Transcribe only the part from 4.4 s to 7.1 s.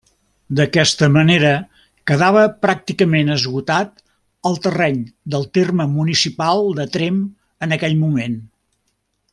el terreny del terme municipal de